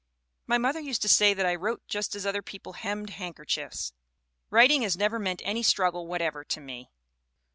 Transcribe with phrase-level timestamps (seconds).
[0.47, 3.93] My mother used to say that I wrote just as other people hemmed handkerchiefs.
[4.49, 6.89] Writing has never meant any struggle whatever to me.